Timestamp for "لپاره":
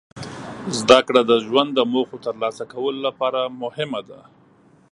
3.07-3.39